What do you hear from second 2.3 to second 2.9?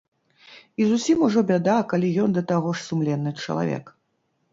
да таго ж